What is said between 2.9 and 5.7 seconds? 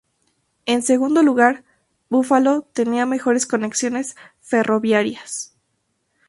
mejores conexiones ferroviarias.